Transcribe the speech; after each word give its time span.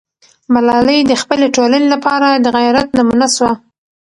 ملالۍ 0.53 0.99
د 1.05 1.11
خپلې 1.21 1.47
ټولنې 1.55 1.87
لپاره 1.93 2.27
د 2.33 2.45
غیرت 2.57 2.87
نمونه 2.97 3.27
سوه. 3.35 3.51